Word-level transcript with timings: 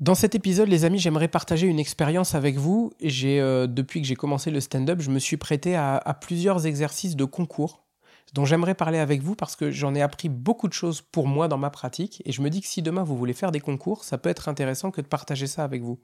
Dans 0.00 0.14
cet 0.14 0.34
épisode, 0.34 0.68
les 0.68 0.86
amis, 0.86 0.98
j'aimerais 0.98 1.28
partager 1.28 1.66
une 1.66 1.78
expérience 1.78 2.34
avec 2.34 2.56
vous. 2.56 2.90
J'ai, 3.02 3.38
euh, 3.38 3.66
depuis 3.66 4.00
que 4.00 4.06
j'ai 4.06 4.16
commencé 4.16 4.50
le 4.50 4.60
stand-up, 4.60 5.02
je 5.02 5.10
me 5.10 5.18
suis 5.18 5.36
prêté 5.36 5.76
à, 5.76 6.18
plusieurs 6.18 6.64
exercices 6.64 7.16
de 7.16 7.24
concours 7.26 7.84
dont 8.32 8.46
j'aimerais 8.46 8.74
parler 8.74 8.98
avec 8.98 9.22
vous 9.22 9.34
parce 9.34 9.56
que 9.56 9.70
j'en 9.70 9.94
ai 9.94 10.00
appris 10.00 10.30
beaucoup 10.30 10.68
de 10.68 10.72
choses 10.72 11.02
pour 11.02 11.26
moi 11.26 11.48
dans 11.48 11.58
ma 11.58 11.68
pratique 11.68 12.22
et 12.24 12.32
je 12.32 12.40
me 12.40 12.48
dis 12.48 12.62
que 12.62 12.66
si 12.66 12.80
demain 12.80 13.02
vous 13.02 13.16
voulez 13.16 13.34
faire 13.34 13.52
des 13.52 13.60
concours, 13.60 14.04
ça 14.04 14.16
peut 14.16 14.30
être 14.30 14.48
intéressant 14.48 14.90
que 14.90 15.02
de 15.02 15.06
partager 15.06 15.46
ça 15.46 15.64
avec 15.64 15.82
vous. 15.82 15.98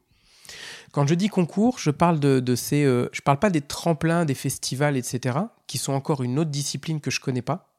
Quand 0.92 1.06
je 1.06 1.14
dis 1.14 1.28
concours, 1.28 1.78
je 1.78 1.90
parle 1.90 2.20
de, 2.20 2.54
ces, 2.54 2.84
euh, 2.84 3.08
je 3.12 3.22
parle 3.22 3.38
pas 3.38 3.50
des 3.50 3.62
tremplins, 3.62 4.24
des 4.24 4.34
festivals, 4.34 4.96
etc., 4.96 5.38
qui 5.66 5.78
sont 5.78 5.92
encore 5.92 6.22
une 6.22 6.38
autre 6.38 6.50
discipline 6.50 7.00
que 7.00 7.10
je 7.10 7.20
connais 7.20 7.42
pas. 7.42 7.72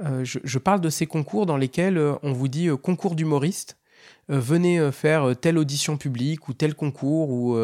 Euh, 0.00 0.24
je, 0.24 0.58
parle 0.58 0.80
de 0.80 0.90
ces 0.90 1.06
concours 1.06 1.46
dans 1.46 1.56
lesquels 1.56 1.98
euh, 1.98 2.14
on 2.22 2.32
vous 2.32 2.48
dit 2.48 2.68
concours 2.82 3.14
d'humoriste, 3.14 3.76
venez 4.28 4.92
faire 4.92 5.34
telle 5.40 5.58
audition 5.58 5.96
publique 5.96 6.48
ou 6.48 6.54
tel 6.54 6.74
concours 6.74 7.30
ou 7.30 7.58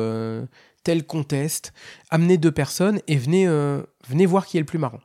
tel 0.82 1.06
contest, 1.06 1.72
amenez 2.10 2.38
deux 2.38 2.52
personnes 2.52 3.00
et 3.06 3.16
venez, 3.16 3.46
venez 4.08 4.26
voir 4.26 4.46
qui 4.46 4.56
est 4.56 4.60
le 4.60 4.66
plus 4.66 4.78
marrant. 4.78 5.00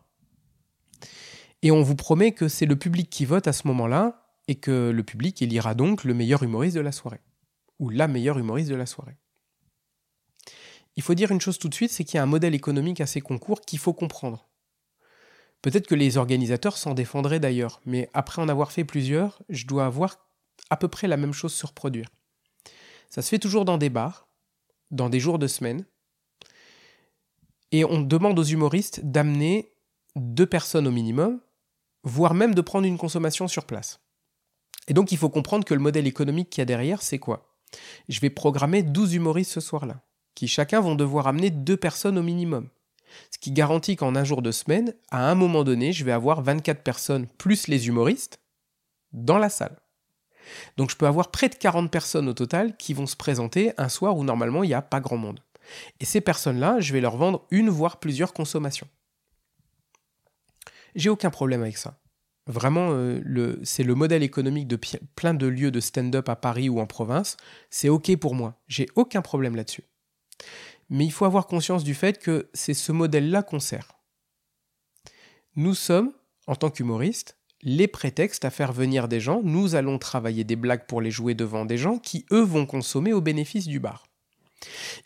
Et 1.63 1.71
on 1.71 1.83
vous 1.83 1.95
promet 1.95 2.31
que 2.31 2.47
c'est 2.47 2.65
le 2.65 2.75
public 2.75 3.09
qui 3.09 3.25
vote 3.25 3.47
à 3.47 3.53
ce 3.53 3.67
moment-là 3.67 4.27
et 4.47 4.55
que 4.55 4.89
le 4.89 5.03
public 5.03 5.41
élira 5.41 5.75
donc 5.75 6.03
le 6.03 6.13
meilleur 6.13 6.41
humoriste 6.43 6.75
de 6.75 6.81
la 6.81 6.91
soirée 6.91 7.21
ou 7.79 7.89
la 7.89 8.07
meilleure 8.07 8.39
humoriste 8.39 8.69
de 8.69 8.75
la 8.75 8.85
soirée. 8.85 9.17
Il 10.95 11.03
faut 11.03 11.13
dire 11.13 11.31
une 11.31 11.39
chose 11.39 11.57
tout 11.57 11.69
de 11.69 11.73
suite, 11.73 11.91
c'est 11.91 12.03
qu'il 12.03 12.15
y 12.15 12.19
a 12.19 12.23
un 12.23 12.27
modèle 12.27 12.53
économique 12.53 12.99
à 12.99 13.05
ces 13.05 13.21
concours 13.21 13.61
qu'il 13.61 13.79
faut 13.79 13.93
comprendre. 13.93 14.49
Peut-être 15.61 15.87
que 15.87 15.95
les 15.95 16.17
organisateurs 16.17 16.77
s'en 16.77 16.93
défendraient 16.93 17.39
d'ailleurs, 17.39 17.79
mais 17.85 18.09
après 18.13 18.41
en 18.41 18.49
avoir 18.49 18.71
fait 18.71 18.83
plusieurs, 18.83 19.41
je 19.49 19.67
dois 19.67 19.85
avoir 19.85 20.17
à 20.71 20.77
peu 20.77 20.87
près 20.87 21.07
la 21.07 21.17
même 21.17 21.33
chose 21.33 21.53
se 21.53 21.67
reproduire. 21.67 22.09
Ça 23.09 23.21
se 23.21 23.29
fait 23.29 23.39
toujours 23.39 23.65
dans 23.65 23.77
des 23.77 23.89
bars, 23.89 24.27
dans 24.89 25.09
des 25.09 25.19
jours 25.19 25.37
de 25.37 25.47
semaine, 25.47 25.85
et 27.71 27.85
on 27.85 28.01
demande 28.01 28.39
aux 28.39 28.43
humoristes 28.43 29.01
d'amener 29.03 29.73
deux 30.15 30.45
personnes 30.45 30.87
au 30.87 30.91
minimum, 30.91 31.39
voire 32.03 32.33
même 32.33 32.55
de 32.55 32.61
prendre 32.61 32.87
une 32.87 32.97
consommation 32.97 33.47
sur 33.47 33.65
place. 33.65 33.99
Et 34.87 34.93
donc 34.93 35.11
il 35.11 35.17
faut 35.17 35.29
comprendre 35.29 35.65
que 35.65 35.73
le 35.73 35.79
modèle 35.79 36.07
économique 36.07 36.49
qu'il 36.49 36.61
y 36.61 36.63
a 36.63 36.65
derrière, 36.65 37.01
c'est 37.01 37.19
quoi? 37.19 37.55
Je 38.09 38.19
vais 38.19 38.29
programmer 38.29 38.83
12 38.83 39.13
humoristes 39.13 39.51
ce 39.51 39.61
soir-là, 39.61 40.01
qui 40.35 40.47
chacun 40.47 40.81
vont 40.81 40.95
devoir 40.95 41.27
amener 41.27 41.49
deux 41.49 41.77
personnes 41.77 42.17
au 42.17 42.23
minimum. 42.23 42.69
Ce 43.29 43.37
qui 43.37 43.51
garantit 43.51 43.97
qu'en 43.97 44.15
un 44.15 44.23
jour 44.23 44.41
de 44.41 44.51
semaine, 44.51 44.93
à 45.09 45.29
un 45.29 45.35
moment 45.35 45.63
donné, 45.63 45.91
je 45.91 46.05
vais 46.05 46.13
avoir 46.13 46.41
24 46.41 46.81
personnes 46.81 47.27
plus 47.27 47.67
les 47.67 47.87
humoristes 47.87 48.39
dans 49.11 49.37
la 49.37 49.49
salle. 49.49 49.80
Donc 50.77 50.89
je 50.91 50.95
peux 50.95 51.07
avoir 51.07 51.31
près 51.31 51.49
de 51.49 51.55
40 51.55 51.91
personnes 51.91 52.29
au 52.29 52.33
total 52.33 52.75
qui 52.77 52.93
vont 52.93 53.05
se 53.05 53.15
présenter 53.15 53.73
un 53.77 53.89
soir 53.89 54.17
où 54.17 54.23
normalement 54.23 54.63
il 54.63 54.67
n'y 54.67 54.73
a 54.73 54.81
pas 54.81 54.99
grand 54.99 55.17
monde. 55.17 55.39
Et 55.99 56.05
ces 56.05 56.21
personnes-là, 56.21 56.79
je 56.79 56.93
vais 56.93 57.01
leur 57.01 57.17
vendre 57.17 57.45
une 57.51 57.69
voire 57.69 57.99
plusieurs 57.99 58.33
consommations. 58.33 58.87
J'ai 60.95 61.09
aucun 61.09 61.29
problème 61.29 61.61
avec 61.61 61.77
ça. 61.77 61.97
Vraiment, 62.47 62.89
euh, 62.91 63.55
c'est 63.63 63.83
le 63.83 63.95
modèle 63.95 64.23
économique 64.23 64.67
de 64.67 64.79
plein 65.15 65.33
de 65.33 65.47
lieux 65.47 65.71
de 65.71 65.79
stand-up 65.79 66.27
à 66.27 66.35
Paris 66.35 66.69
ou 66.69 66.79
en 66.79 66.87
province. 66.87 67.37
C'est 67.69 67.89
OK 67.89 68.15
pour 68.17 68.35
moi. 68.35 68.59
J'ai 68.67 68.87
aucun 68.95 69.21
problème 69.21 69.55
là-dessus. 69.55 69.83
Mais 70.89 71.05
il 71.05 71.11
faut 71.11 71.25
avoir 71.25 71.47
conscience 71.47 71.83
du 71.83 71.93
fait 71.93 72.17
que 72.17 72.49
c'est 72.53 72.73
ce 72.73 72.91
modèle-là 72.91 73.43
qu'on 73.43 73.59
sert. 73.59 73.93
Nous 75.55 75.75
sommes, 75.75 76.11
en 76.47 76.55
tant 76.55 76.69
qu'humoristes, 76.69 77.37
les 77.63 77.87
prétextes 77.87 78.45
à 78.45 78.49
faire 78.49 78.73
venir 78.73 79.07
des 79.07 79.19
gens. 79.19 79.41
Nous 79.43 79.75
allons 79.75 79.99
travailler 79.99 80.43
des 80.43 80.55
blagues 80.55 80.85
pour 80.87 81.01
les 81.01 81.11
jouer 81.11 81.33
devant 81.33 81.65
des 81.65 81.77
gens 81.77 81.97
qui, 81.97 82.25
eux, 82.31 82.41
vont 82.41 82.65
consommer 82.65 83.13
au 83.13 83.21
bénéfice 83.21 83.67
du 83.67 83.79
bar. 83.79 84.07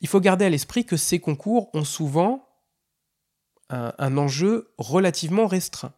Il 0.02 0.08
faut 0.08 0.20
garder 0.20 0.46
à 0.46 0.50
l'esprit 0.50 0.86
que 0.86 0.98
ces 0.98 1.20
concours 1.20 1.70
ont 1.74 1.86
souvent 1.86 2.48
un 3.70 4.18
enjeu 4.18 4.74
relativement 4.78 5.48
restreint 5.48 5.94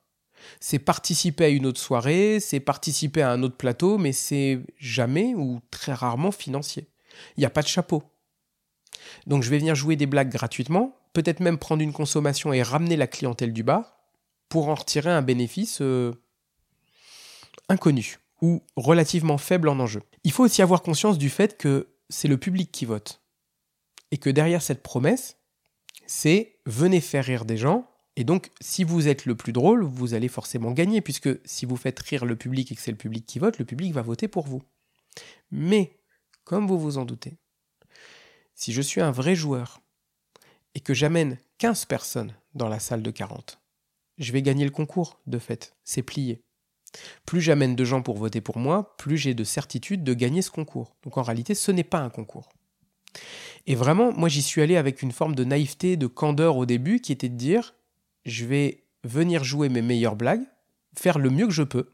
c'est 0.60 0.80
participer 0.80 1.46
à 1.46 1.50
une 1.50 1.66
autre 1.66 1.80
soirée, 1.80 2.40
c'est 2.40 2.60
participer 2.60 3.22
à 3.22 3.32
un 3.32 3.44
autre 3.44 3.58
plateau, 3.58 3.98
mais 3.98 4.12
c'est 4.12 4.60
jamais 4.78 5.34
ou 5.36 5.60
très 5.72 5.94
rarement 5.94 6.32
financier. 6.32 6.88
Il 7.36 7.42
n'y 7.42 7.46
a 7.46 7.50
pas 7.50 7.62
de 7.62 7.68
chapeau. 7.68 8.04
Donc 9.26 9.44
je 9.44 9.50
vais 9.50 9.58
venir 9.58 9.76
jouer 9.76 9.96
des 9.96 10.06
blagues 10.06 10.30
gratuitement, 10.30 10.96
peut-être 11.14 11.40
même 11.40 11.58
prendre 11.58 11.82
une 11.82 11.94
consommation 11.94 12.54
et 12.54 12.62
ramener 12.62 12.96
la 12.96 13.08
clientèle 13.08 13.54
du 13.54 13.64
bar 13.64 13.98
pour 14.50 14.70
en 14.70 14.76
retirer 14.76 15.12
un 15.12 15.22
bénéfice 15.22 15.80
euh, 15.82 16.14
inconnu 17.70 18.18
ou 18.42 18.62
relativement 18.76 19.38
faible 19.38 19.70
en 19.70 19.80
enjeu. 19.80 20.02
Il 20.24 20.32
faut 20.32 20.44
aussi 20.44 20.62
avoir 20.62 20.82
conscience 20.82 21.18
du 21.18 21.30
fait 21.30 21.58
que 21.58 21.88
c'est 22.10 22.28
le 22.28 22.38
public 22.38 22.72
qui 22.72 22.86
vote 22.86 23.22
et 24.12 24.18
que 24.18 24.30
derrière 24.30 24.62
cette 24.62 24.84
promesse, 24.84 25.38
c'est 26.06 26.60
venez 26.66 27.02
faire 27.02 27.26
rire 27.26 27.46
des 27.46 27.58
gens 27.58 27.88
et 28.18 28.24
donc, 28.24 28.50
si 28.60 28.84
vous 28.84 29.08
êtes 29.08 29.28
le 29.28 29.36
plus 29.36 29.54
drôle, 29.54 29.84
vous 29.84 30.16
allez 30.16 30.28
forcément 30.28 30.72
gagner, 30.72 31.02
puisque 31.02 31.30
si 31.46 31.68
vous 31.68 31.78
faites 31.78 32.00
rire 32.00 32.26
le 32.26 32.36
public 32.36 32.72
et 32.72 32.76
que 32.76 32.82
c'est 32.82 32.90
le 32.90 32.98
public 32.98 33.28
qui 33.28 33.38
vote, 33.38 33.60
le 33.60 33.66
public 33.66 33.94
va 33.94 34.02
voter 34.02 34.28
pour 34.28 34.48
vous. 34.48 34.64
Mais, 35.52 36.00
comme 36.44 36.66
vous 36.66 36.80
vous 36.80 36.98
en 36.98 37.06
doutez, 37.06 37.38
si 38.56 38.74
je 38.74 38.82
suis 38.82 39.02
un 39.02 39.12
vrai 39.12 39.36
joueur 39.36 39.82
et 40.74 40.80
que 40.80 40.96
j'amène 40.96 41.38
15 41.60 41.86
personnes 41.86 42.34
dans 42.56 42.70
la 42.70 42.80
salle 42.80 43.04
de 43.04 43.12
40, 43.12 43.62
je 44.18 44.32
vais 44.32 44.42
gagner 44.42 44.66
le 44.66 44.72
concours, 44.72 45.22
de 45.28 45.38
fait. 45.38 45.76
C'est 45.84 46.02
plié. 46.02 46.42
Plus 47.26 47.42
j'amène 47.42 47.76
de 47.76 47.86
gens 47.86 48.02
pour 48.02 48.18
voter 48.18 48.42
pour 48.42 48.58
moi, 48.58 48.96
plus 48.98 49.18
j'ai 49.18 49.34
de 49.34 49.44
certitude 49.44 50.04
de 50.04 50.14
gagner 50.14 50.42
ce 50.42 50.52
concours. 50.52 50.96
Donc 51.04 51.18
en 51.18 51.24
réalité, 51.24 51.56
ce 51.56 51.72
n'est 51.72 51.84
pas 51.84 52.00
un 52.00 52.10
concours. 52.10 52.50
Et 53.66 53.76
vraiment, 53.76 54.12
moi 54.14 54.30
j'y 54.30 54.42
suis 54.42 54.62
allé 54.62 54.78
avec 54.78 55.02
une 55.02 55.12
forme 55.12 55.36
de 55.36 55.44
naïveté, 55.44 55.98
de 55.98 56.08
candeur 56.08 56.58
au 56.58 56.66
début, 56.66 57.00
qui 57.00 57.12
était 57.12 57.30
de 57.30 57.36
dire, 57.36 57.74
je 58.26 58.46
vais 58.46 58.84
venir 59.04 59.44
jouer 59.44 59.70
mes 59.70 59.82
meilleures 59.82 60.16
blagues, 60.16 60.44
faire 60.96 61.20
le 61.20 61.30
mieux 61.30 61.48
que 61.48 61.54
je 61.54 61.64
peux. 61.64 61.90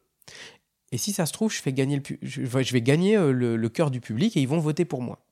Et 0.92 0.98
si 0.98 1.12
ça 1.12 1.26
se 1.26 1.34
trouve, 1.34 1.52
je, 1.52 1.64
vais 1.64 1.74
gagner 1.74 3.18
euh, 3.18 3.32
le, 3.32 3.70
cœur 3.70 3.90
du 3.90 4.00
public 4.00 4.38
et 4.38 4.42
ils 4.42 4.48
vont 4.48 4.60
voter 4.60 4.86
pour 4.86 5.02
moi. 5.02 5.26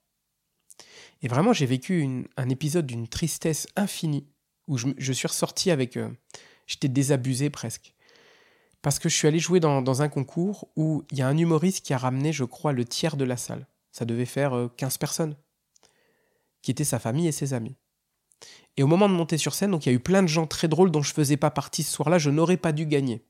Et 1.22 1.28
vraiment, 1.28 1.54
j'ai 1.54 1.68
vécu 1.68 2.26
un 2.36 2.50
épisode 2.50 2.88
d'une 2.88 3.08
tristesse 3.08 3.68
infinie 3.76 4.26
où 4.68 4.78
je, 4.78 5.12
suis 5.12 5.28
ressorti 5.28 5.70
avec. 5.70 5.98
Euh, 5.98 6.10
j'étais 6.66 6.88
désabusé 6.88 7.52
presque. 7.52 7.94
Parce 8.82 8.98
que 8.98 9.10
je 9.10 9.16
suis 9.16 9.28
allé 9.28 9.40
jouer 9.40 9.60
dans, 9.60 10.02
un 10.02 10.10
concours 10.10 10.70
où 10.76 11.04
il 11.12 11.20
y 11.20 11.22
a 11.22 11.28
un 11.28 11.38
humoriste 11.38 11.86
qui 11.86 11.94
a 11.94 11.98
ramené, 11.98 12.34
je 12.34 12.44
crois, 12.44 12.74
le 12.74 12.86
tiers 12.86 13.16
de 13.16 13.24
la 13.24 13.38
salle. 13.38 13.68
Ça 13.92 14.06
devait 14.06 14.26
faire 14.26 14.70
15 14.78 14.96
euh, 14.96 14.98
personnes. 14.98 15.36
Qui 16.62 16.72
étaient 16.72 16.84
sa 16.84 17.00
famille 17.00 17.28
et 17.28 17.32
ses 17.32 17.54
amis. 17.54 17.76
Et 18.78 18.84
au 18.84 18.88
moment 18.88 19.10
de 19.10 19.14
monter 19.14 19.38
sur 19.38 19.54
scène, 19.54 19.72
donc 19.72 19.86
il 19.86 19.90
y 19.90 19.92
a 19.92 19.96
eu 19.96 20.00
plein 20.00 20.24
de 20.24 20.28
gens 20.28 20.48
très 20.48 20.68
drôles 20.68 20.92
dont 20.92 21.02
je 21.02 21.14
faisais 21.14 21.38
pas 21.38 21.52
partie 21.52 21.84
ce 21.84 21.92
soir-là, 21.92 22.18
je 22.18 22.30
n'aurais 22.30 22.58
pas 22.58 22.72
dû 22.72 22.86
gagner. 22.86 23.26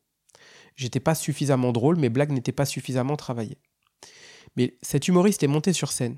J'étais 0.76 1.00
pas 1.00 1.16
suffisamment 1.16 1.72
drôle, 1.72 1.98
mes 1.98 2.10
blagues 2.10 2.32
n'étaient 2.32 2.52
pas 2.52 2.66
suffisamment 2.66 3.18
travaillées. 3.18 3.58
Mais 4.56 4.78
cet 4.82 5.08
humoriste 5.08 5.44
est 5.44 5.48
monté 5.48 5.74
sur 5.74 5.92
scène 5.92 6.18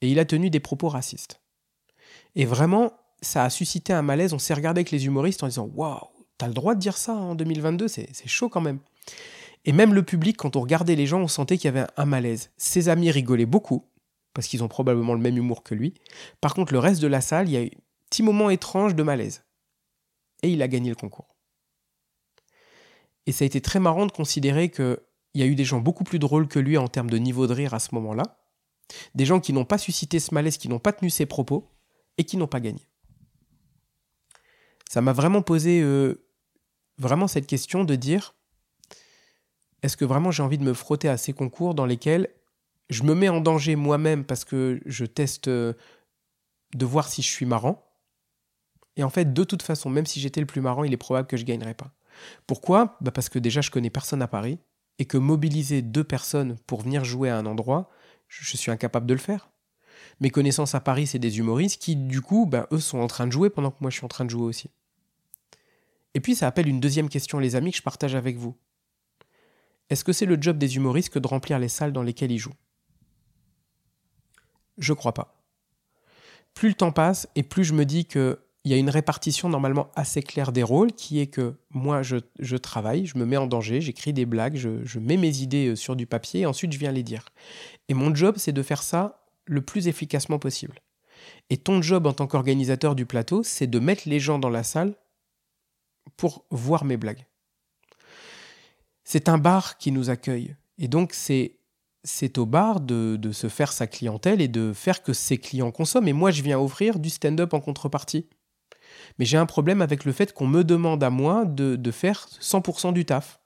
et 0.00 0.10
il 0.10 0.18
a 0.18 0.24
tenu 0.24 0.50
des 0.50 0.60
propos 0.60 0.88
racistes. 0.88 1.40
Et 2.34 2.44
vraiment, 2.44 2.92
ça 3.22 3.44
a 3.44 3.50
suscité 3.50 3.92
un 3.92 4.02
malaise. 4.02 4.32
On 4.32 4.38
s'est 4.38 4.54
regardé 4.54 4.80
avec 4.80 4.90
les 4.90 5.06
humoristes 5.06 5.42
en 5.42 5.48
disant 5.48 5.70
Waouh, 5.74 6.08
t'as 6.38 6.46
le 6.46 6.54
droit 6.54 6.74
de 6.74 6.80
dire 6.80 6.96
ça 6.96 7.14
en 7.14 7.34
2022, 7.34 7.88
c'est 7.88 8.08
chaud 8.26 8.48
quand 8.48 8.60
même. 8.60 8.80
Et 9.64 9.72
même 9.72 9.94
le 9.94 10.02
public, 10.02 10.36
quand 10.36 10.56
on 10.56 10.60
regardait 10.60 10.94
les 10.94 11.06
gens, 11.06 11.20
on 11.20 11.28
sentait 11.28 11.56
qu'il 11.56 11.66
y 11.66 11.76
avait 11.76 11.86
un 11.96 12.06
malaise. 12.06 12.50
Ses 12.56 12.88
amis 12.88 13.10
rigolaient 13.10 13.46
beaucoup, 13.46 13.84
parce 14.32 14.46
qu'ils 14.46 14.62
ont 14.62 14.68
probablement 14.68 15.14
le 15.14 15.20
même 15.20 15.36
humour 15.36 15.62
que 15.62 15.74
lui. 15.74 15.94
Par 16.40 16.54
contre, 16.54 16.72
le 16.72 16.78
reste 16.78 17.02
de 17.02 17.08
la 17.08 17.20
salle, 17.20 17.48
il 17.48 17.52
y 17.52 17.56
a 17.56 17.62
eu 17.62 17.70
petit 18.08 18.22
moment 18.22 18.50
étrange 18.50 18.94
de 18.94 19.02
malaise. 19.02 19.44
Et 20.42 20.50
il 20.50 20.62
a 20.62 20.68
gagné 20.68 20.88
le 20.90 20.94
concours. 20.94 21.36
Et 23.26 23.32
ça 23.32 23.44
a 23.44 23.46
été 23.46 23.60
très 23.60 23.80
marrant 23.80 24.06
de 24.06 24.12
considérer 24.12 24.70
qu'il 24.70 24.98
y 25.34 25.42
a 25.42 25.46
eu 25.46 25.54
des 25.54 25.64
gens 25.64 25.80
beaucoup 25.80 26.04
plus 26.04 26.18
drôles 26.18 26.46
que 26.46 26.58
lui 26.58 26.76
en 26.76 26.86
termes 26.86 27.10
de 27.10 27.18
niveau 27.18 27.46
de 27.46 27.52
rire 27.52 27.74
à 27.74 27.80
ce 27.80 27.94
moment-là. 27.96 28.38
Des 29.14 29.24
gens 29.24 29.40
qui 29.40 29.52
n'ont 29.52 29.64
pas 29.64 29.78
suscité 29.78 30.20
ce 30.20 30.32
malaise, 30.32 30.58
qui 30.58 30.68
n'ont 30.68 30.78
pas 30.78 30.92
tenu 30.92 31.10
ses 31.10 31.26
propos 31.26 31.68
et 32.18 32.24
qui 32.24 32.36
n'ont 32.36 32.46
pas 32.46 32.60
gagné. 32.60 32.86
Ça 34.88 35.00
m'a 35.00 35.12
vraiment 35.12 35.42
posé 35.42 35.80
euh, 35.80 36.25
vraiment 36.98 37.28
cette 37.28 37.46
question 37.46 37.84
de 37.84 37.94
dire 37.94 38.34
est-ce 39.82 39.96
que 39.96 40.04
vraiment 40.04 40.30
j'ai 40.30 40.42
envie 40.42 40.58
de 40.58 40.64
me 40.64 40.74
frotter 40.74 41.08
à 41.08 41.16
ces 41.16 41.32
concours 41.32 41.74
dans 41.74 41.86
lesquels 41.86 42.28
je 42.90 43.02
me 43.02 43.14
mets 43.14 43.28
en 43.28 43.40
danger 43.40 43.76
moi-même 43.76 44.24
parce 44.24 44.44
que 44.44 44.80
je 44.86 45.04
teste 45.04 45.48
euh, 45.48 45.74
de 46.74 46.86
voir 46.86 47.08
si 47.08 47.22
je 47.22 47.28
suis 47.28 47.46
marrant? 47.46 47.82
Et 48.96 49.02
en 49.02 49.10
fait, 49.10 49.32
de 49.32 49.44
toute 49.44 49.62
façon, 49.62 49.90
même 49.90 50.06
si 50.06 50.20
j'étais 50.20 50.40
le 50.40 50.46
plus 50.46 50.60
marrant, 50.60 50.84
il 50.84 50.92
est 50.92 50.96
probable 50.96 51.28
que 51.28 51.36
je 51.36 51.42
ne 51.42 51.48
gagnerais 51.48 51.74
pas. 51.74 51.92
Pourquoi? 52.46 52.96
Bah 53.00 53.10
Parce 53.10 53.28
que 53.28 53.38
déjà, 53.38 53.60
je 53.60 53.70
connais 53.70 53.90
personne 53.90 54.22
à 54.22 54.28
Paris 54.28 54.58
et 54.98 55.04
que 55.04 55.18
mobiliser 55.18 55.82
deux 55.82 56.04
personnes 56.04 56.56
pour 56.66 56.80
venir 56.80 57.04
jouer 57.04 57.28
à 57.28 57.36
un 57.36 57.44
endroit, 57.44 57.90
je 58.28 58.56
suis 58.56 58.70
incapable 58.70 59.06
de 59.06 59.14
le 59.14 59.20
faire. 59.20 59.50
Mes 60.20 60.30
connaissances 60.30 60.74
à 60.74 60.80
Paris, 60.80 61.06
c'est 61.06 61.18
des 61.18 61.38
humoristes 61.38 61.80
qui, 61.80 61.96
du 61.96 62.22
coup, 62.22 62.46
bah, 62.46 62.66
eux 62.72 62.80
sont 62.80 62.98
en 62.98 63.06
train 63.06 63.26
de 63.26 63.32
jouer 63.32 63.50
pendant 63.50 63.70
que 63.70 63.76
moi 63.80 63.90
je 63.90 63.96
suis 63.96 64.04
en 64.04 64.08
train 64.08 64.24
de 64.24 64.30
jouer 64.30 64.44
aussi. 64.44 64.70
Et 66.16 66.20
puis, 66.20 66.34
ça 66.34 66.46
appelle 66.46 66.66
une 66.66 66.80
deuxième 66.80 67.10
question, 67.10 67.38
les 67.38 67.56
amis, 67.56 67.72
que 67.72 67.76
je 67.76 67.82
partage 67.82 68.14
avec 68.14 68.38
vous. 68.38 68.56
Est-ce 69.90 70.02
que 70.02 70.14
c'est 70.14 70.24
le 70.24 70.38
job 70.40 70.56
des 70.56 70.76
humoristes 70.76 71.10
que 71.10 71.18
de 71.18 71.26
remplir 71.26 71.58
les 71.58 71.68
salles 71.68 71.92
dans 71.92 72.02
lesquelles 72.02 72.32
ils 72.32 72.38
jouent? 72.38 72.54
Je 74.78 74.94
crois 74.94 75.12
pas. 75.12 75.44
Plus 76.54 76.68
le 76.70 76.74
temps 76.74 76.90
passe 76.90 77.28
et 77.34 77.42
plus 77.42 77.64
je 77.64 77.74
me 77.74 77.84
dis 77.84 78.06
que 78.06 78.40
il 78.64 78.70
y 78.70 78.74
a 78.74 78.78
une 78.78 78.88
répartition 78.88 79.50
normalement 79.50 79.90
assez 79.94 80.22
claire 80.22 80.52
des 80.52 80.62
rôles 80.62 80.92
qui 80.92 81.20
est 81.20 81.26
que 81.26 81.54
moi 81.70 82.02
je, 82.02 82.56
travaille, 82.56 83.04
je 83.04 83.18
me 83.18 83.26
mets 83.26 83.36
en 83.36 83.46
danger, 83.46 83.82
j'écris 83.82 84.14
des 84.14 84.24
blagues, 84.24 84.56
je, 84.56 84.82
je, 84.84 84.98
mets 84.98 85.18
mes 85.18 85.42
idées 85.42 85.68
euh, 85.68 85.76
sur 85.76 85.96
du 85.96 86.06
papier 86.06 86.40
et 86.40 86.46
ensuite 86.46 86.72
je 86.72 86.78
viens 86.78 86.92
les 86.92 87.02
dire. 87.02 87.26
Et 87.88 87.94
mon 87.94 88.14
job 88.14 88.36
c'est 88.38 88.52
de 88.52 88.62
faire 88.62 88.82
ça 88.82 89.22
le 89.44 89.60
plus 89.60 89.86
efficacement 89.86 90.38
possible. 90.38 90.80
Et 91.50 91.58
ton 91.58 91.82
job 91.82 92.06
en 92.06 92.14
tant 92.14 92.26
qu'organisateur 92.26 92.94
du 92.94 93.04
plateau 93.04 93.42
c'est 93.42 93.66
de 93.66 93.78
mettre 93.78 94.08
les 94.08 94.18
gens 94.18 94.38
dans 94.38 94.50
la 94.50 94.62
salle 94.62 94.94
pour 96.16 96.44
voir 96.50 96.84
mes 96.84 96.96
blagues. 96.96 97.26
C'est 99.04 99.28
un 99.28 99.38
bar 99.38 99.78
qui 99.78 99.92
nous 99.92 100.10
accueille. 100.10 100.56
Et 100.78 100.88
donc 100.88 101.12
c'est 101.12 101.58
c'est 102.06 102.38
au 102.38 102.46
bar 102.46 102.80
de, 102.80 103.16
de, 103.16 103.32
se 103.32 103.48
faire 103.48 103.72
sa 103.72 103.88
clientèle 103.88 104.40
et 104.40 104.46
de 104.46 104.72
faire 104.72 105.02
que 105.02 105.12
ses 105.12 105.38
clients 105.38 105.72
consomment. 105.72 106.06
Et 106.06 106.12
moi, 106.12 106.30
je 106.30 106.40
viens 106.40 106.56
offrir 106.56 107.00
du 107.00 107.10
stand-up 107.10 107.52
en 107.52 107.60
contrepartie. 107.60 108.26
Mais 109.18 109.24
j'ai 109.24 109.36
un 109.36 109.46
problème 109.46 109.82
avec 109.82 110.04
le 110.04 110.12
fait 110.12 110.32
qu'on 110.32 110.46
me 110.46 110.64
demande 110.64 111.02
à 111.02 111.10
moi 111.10 111.44
de, 111.44 111.90
faire 111.90 112.28
100% 112.40 112.92
du 112.92 113.04
taf. 113.04 113.40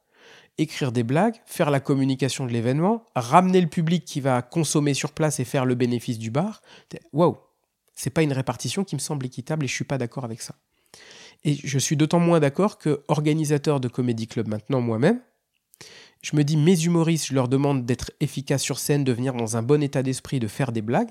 Écrire 0.58 0.92
des 0.92 1.04
blagues, 1.04 1.36
faire 1.46 1.70
la 1.70 1.80
communication 1.80 2.46
de 2.46 2.52
l'événement, 2.52 3.04
ramener 3.14 3.60
le 3.60 3.66
public 3.68 4.04
qui 4.04 4.20
va 4.20 4.42
consommer 4.42 4.94
sur 4.94 5.12
place 5.12 5.40
et 5.40 5.44
faire 5.44 5.64
le 5.64 5.74
bénéfice 5.74 6.18
du 6.18 6.30
bar. 6.30 6.60
Waouh 7.12 7.38
C'est 7.94 8.10
pas 8.10 8.22
une 8.22 8.32
répartition 8.32 8.84
qui 8.84 8.94
me 8.94 9.00
semble 9.00 9.24
équitable 9.24 9.64
et 9.64 9.68
je 9.68 9.74
suis 9.74 9.84
pas 9.84 9.96
d'accord 9.96 10.24
avec 10.24 10.42
ça. 10.42 10.56
Et 11.44 11.54
je 11.54 11.78
suis 11.78 11.96
d'autant 11.96 12.20
moins 12.20 12.40
d'accord 12.40 12.78
que 12.78 13.02
organisateur 13.08 13.80
de 13.80 13.88
comédie 13.88 14.26
club 14.26 14.48
maintenant 14.48 14.80
moi-même, 14.80 15.20
je 16.22 16.36
me 16.36 16.44
dis 16.44 16.56
mes 16.56 16.78
humoristes, 16.84 17.26
je 17.26 17.34
leur 17.34 17.48
demande 17.48 17.86
d'être 17.86 18.12
efficaces 18.20 18.62
sur 18.62 18.78
scène, 18.78 19.04
de 19.04 19.12
venir 19.12 19.32
dans 19.32 19.56
un 19.56 19.62
bon 19.62 19.82
état 19.82 20.02
d'esprit, 20.02 20.38
de 20.38 20.48
faire 20.48 20.70
des 20.70 20.82
blagues, 20.82 21.10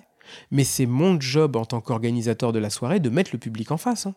mais 0.52 0.64
c'est 0.64 0.86
mon 0.86 1.20
job 1.20 1.56
en 1.56 1.66
tant 1.66 1.82
qu'organisateur 1.82 2.52
de 2.52 2.60
la 2.60 2.70
soirée 2.70 3.00
de 3.00 3.10
mettre 3.10 3.32
le 3.34 3.40
public 3.40 3.72
en 3.72 3.78
face. 3.78 4.06
Hein. 4.06 4.16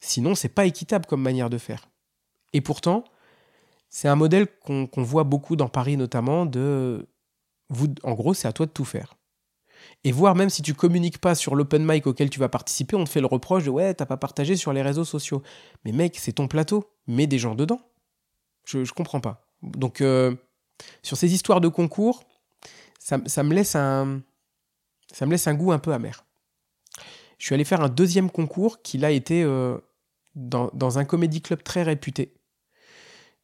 Sinon, 0.00 0.36
c'est 0.36 0.48
pas 0.48 0.66
équitable 0.66 1.06
comme 1.06 1.22
manière 1.22 1.50
de 1.50 1.58
faire. 1.58 1.88
Et 2.52 2.60
pourtant, 2.60 3.04
c'est 3.90 4.08
un 4.08 4.14
modèle 4.14 4.46
qu'on 4.60 4.88
voit 5.02 5.24
beaucoup 5.24 5.56
dans 5.56 5.68
Paris 5.68 5.96
notamment 5.96 6.46
de 6.46 7.08
vous, 7.70 7.88
en 8.02 8.14
gros, 8.14 8.34
c'est 8.34 8.48
à 8.48 8.52
toi 8.52 8.66
de 8.66 8.70
tout 8.70 8.84
faire. 8.84 9.17
Et 10.04 10.12
voir 10.12 10.34
même 10.34 10.50
si 10.50 10.62
tu 10.62 10.74
communiques 10.74 11.18
pas 11.18 11.34
sur 11.34 11.54
l'open 11.54 11.84
mic 11.84 12.06
auquel 12.06 12.30
tu 12.30 12.38
vas 12.38 12.48
participer, 12.48 12.96
on 12.96 13.04
te 13.04 13.08
fait 13.08 13.20
le 13.20 13.26
reproche 13.26 13.64
de 13.64 13.70
ouais, 13.70 13.94
t'as 13.94 14.06
pas 14.06 14.16
partagé 14.16 14.56
sur 14.56 14.72
les 14.72 14.82
réseaux 14.82 15.04
sociaux. 15.04 15.42
Mais 15.84 15.92
mec, 15.92 16.16
c'est 16.18 16.32
ton 16.32 16.48
plateau, 16.48 16.84
mets 17.06 17.26
des 17.26 17.38
gens 17.38 17.54
dedans. 17.54 17.80
Je, 18.64 18.92
comprends 18.92 19.20
pas. 19.20 19.46
Donc, 19.62 20.00
euh, 20.02 20.34
sur 21.02 21.16
ces 21.16 21.32
histoires 21.32 21.60
de 21.60 21.68
concours, 21.68 22.22
ça, 22.98 23.16
me 23.18 23.54
laisse 23.54 23.74
un, 23.74 24.20
ça 25.12 25.24
me 25.24 25.30
laisse 25.30 25.46
un 25.46 25.54
goût 25.54 25.72
un 25.72 25.78
peu 25.78 25.92
amer. 25.92 26.24
Je 27.38 27.46
suis 27.46 27.54
allé 27.54 27.64
faire 27.64 27.80
un 27.80 27.88
deuxième 27.88 28.30
concours 28.30 28.82
qui 28.82 28.98
l'a 28.98 29.10
été 29.10 29.42
euh, 29.42 29.78
dans, 30.34 30.98
un 30.98 31.04
comédie 31.04 31.40
club 31.40 31.62
très 31.62 31.82
réputé. 31.82 32.34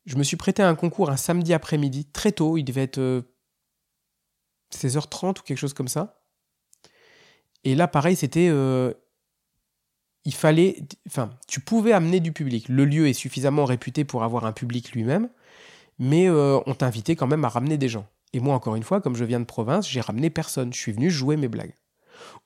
Je 0.05 0.17
me 0.17 0.23
suis 0.23 0.37
prêté 0.37 0.63
à 0.63 0.69
un 0.69 0.75
concours 0.75 1.11
un 1.11 1.17
samedi 1.17 1.55
après-midi, 1.55 2.05
très 2.05 2.33
tôt, 2.33 2.59
il 2.59 2.65
devait 2.65 2.83
être 2.83 3.25
16h30 4.75 5.25
euh, 5.25 5.31
ou 5.31 5.43
quelque 5.43 5.59
chose 5.59 5.75
comme 5.75 5.89
ça. 5.89 6.21
Et 7.65 7.75
là, 7.75 7.89
pareil, 7.89 8.17
c'était. 8.17 8.49
Euh, 8.51 8.93
il 10.25 10.35
fallait. 10.35 10.77
Enfin, 11.07 11.31
tu 11.49 11.61
pouvais 11.61 11.93
amener 11.93 12.21
du 12.21 12.33
public. 12.33 12.69
Le 12.69 12.85
lieu 12.85 13.09
est 13.09 13.15
suffisamment 13.15 13.65
réputé 13.65 14.05
pour 14.05 14.23
avoir 14.23 14.47
un 14.47 14.53
public 14.53 14.93
lui-même, 14.93 15.29
mais 15.99 16.31
on 16.31 16.75
t'invitait 16.75 17.17
quand 17.17 17.27
même 17.27 17.45
à 17.45 17.49
ramener 17.49 17.77
des 17.77 17.89
gens. 17.89 18.07
Et 18.33 18.41
moi, 18.41 18.55
encore 18.55 18.75
une 18.75 18.83
fois, 18.83 19.01
comme 19.01 19.17
je 19.17 19.25
viens 19.25 19.41
de 19.41 19.45
province, 19.45 19.89
j'ai 19.89 20.01
ramené 20.01 20.31
personne. 20.31 20.73
Je 20.73 20.79
suis 20.79 20.93
venu 20.93 21.11
jouer 21.11 21.37
mes 21.37 21.49
blagues. 21.49 21.75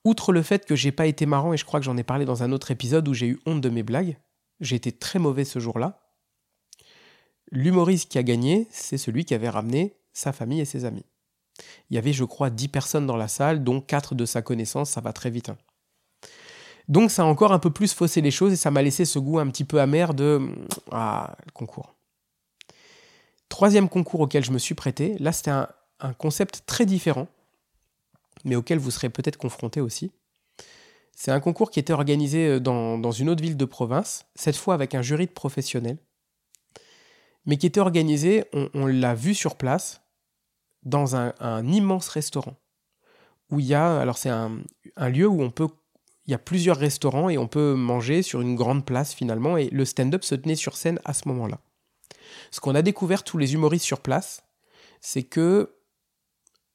Outre 0.05 0.33
le 0.33 0.43
fait 0.43 0.67
que 0.67 0.77
j'ai 0.77 0.93
pas 0.93 1.07
été 1.07 1.27
marrant, 1.27 1.53
et 1.53 1.57
je 1.57 1.65
crois 1.65 1.81
que 1.81 1.87
j'en 1.87 1.97
ai 1.97 2.03
parlé 2.03 2.25
dans 2.25 2.43
un 2.43 2.53
autre 2.53 2.71
épisode 2.71 3.09
où 3.09 3.15
j'ai 3.15 3.27
eu 3.27 3.41
honte 3.47 3.61
de 3.61 3.69
mes 3.69 3.83
blagues, 3.83 4.17
j'ai 4.61 4.77
été 4.77 4.93
très 4.93 5.19
mauvais 5.19 5.45
ce 5.45 5.59
jour-là. 5.59 6.01
L'humoriste 7.51 8.11
qui 8.11 8.19
a 8.19 8.23
gagné, 8.23 8.67
c'est 8.71 8.99
celui 8.99 9.25
qui 9.25 9.35
avait 9.35 9.49
ramené 9.49 9.97
sa 10.13 10.33
famille 10.33 10.61
et 10.61 10.65
ses 10.65 10.85
amis. 10.85 11.07
Il 11.91 11.95
y 11.95 11.99
avait, 11.99 12.13
je 12.13 12.25
crois, 12.25 12.51
10 12.51 12.69
personnes 12.69 13.07
dans 13.07 13.17
la 13.17 13.29
salle, 13.29 13.65
dont 13.65 13.81
4 13.81 14.15
de 14.15 14.25
sa 14.25 14.43
connaissance, 14.43 14.91
ça 14.91 15.01
va 15.01 15.13
très 15.13 15.31
vite. 15.31 15.49
Hein. 15.49 15.59
Donc 16.89 17.11
ça 17.11 17.23
a 17.23 17.27
encore 17.27 17.53
un 17.53 17.59
peu 17.59 17.71
plus 17.71 17.93
faussé 17.93 18.21
les 18.21 18.31
choses 18.31 18.53
et 18.53 18.57
ça 18.57 18.71
m'a 18.71 18.83
laissé 18.83 19.05
ce 19.05 19.19
goût 19.19 19.39
un 19.39 19.49
petit 19.49 19.65
peu 19.65 19.81
amer 19.81 20.15
de 20.15 20.41
ah, 20.91 21.37
le 21.45 21.53
concours. 21.53 21.95
Troisième 23.51 23.89
concours 23.89 24.21
auquel 24.21 24.45
je 24.45 24.53
me 24.53 24.59
suis 24.59 24.75
prêté, 24.75 25.17
là 25.19 25.33
c'était 25.33 25.51
un, 25.51 25.69
un 26.01 26.15
concept 26.15 26.63
très 26.67 26.87
différent, 26.87 27.29
mais 28.45 28.57
auquel 28.57 28.79
vous 28.79 28.91
serez 28.91 29.11
peut-être 29.11 29.37
confronté 29.37 29.81
aussi. 29.81 30.13
C'est 31.21 31.33
un 31.33 31.41
concours 31.41 31.73
qui 31.73 31.81
était 31.81 31.93
organisé 31.93 32.47
euh, 32.47 32.61
dans, 32.61 33.11
une 33.11 33.29
autre 33.29 33.43
ville 33.43 33.57
de 33.57 33.65
province, 33.65 34.25
cette 34.37 34.57
fois 34.57 34.75
avec 34.75 34.95
un 34.95 35.03
jury 35.03 35.27
de 35.27 35.33
professionnels, 35.33 35.99
mais 37.45 37.57
qui 37.57 37.67
était 37.67 37.81
organisé, 37.81 38.45
on, 38.53 38.87
l'a 38.87 39.15
vu 39.15 39.35
sur 39.35 39.57
place, 39.57 40.01
dans 40.89 41.17
un, 41.17 41.67
immense 41.67 42.09
restaurant. 42.09 42.57
Où 43.51 43.61
il 43.61 43.67
y 43.67 43.75
a, 43.75 43.99
alors 44.01 44.19
c'est 44.19 44.31
un, 44.31 44.61
lieu 45.09 45.27
où 45.27 45.43
on 45.43 45.51
peut 45.51 45.69
il 46.27 46.33
y 46.33 46.35
a 46.35 46.39
plusieurs 46.39 46.77
restaurants 46.77 47.31
et 47.31 47.39
on 47.39 47.49
peut 47.49 47.73
manger 47.73 48.21
sur 48.21 48.43
une 48.43 48.55
grande 48.55 48.85
place 48.85 49.15
finalement 49.15 49.57
et 49.57 49.71
le 49.71 49.87
stand-up 49.87 50.25
se 50.25 50.35
tenait 50.35 50.57
sur 50.57 50.77
scène 50.77 51.01
à 51.07 51.15
ce 51.15 51.27
moment-là. 51.29 51.59
Ce 52.51 52.61
qu'on 52.61 52.75
a 52.75 52.83
découvert 52.83 53.25
tous 53.25 53.39
les 53.39 53.55
humoristes 53.55 53.87
sur 53.87 54.01
place, 54.01 54.43
c'est 55.01 55.23
que 55.23 55.75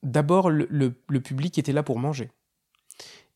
d'abord, 0.02 0.50
le, 0.50 0.90
public 0.92 1.60
était 1.60 1.72
là 1.72 1.84
pour 1.84 2.00
manger. 2.00 2.32